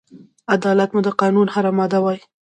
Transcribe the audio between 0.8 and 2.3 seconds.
مو د قانون هره ماده وای